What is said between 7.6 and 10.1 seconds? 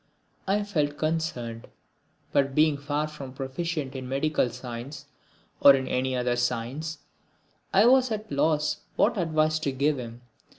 I was at a loss what advice to give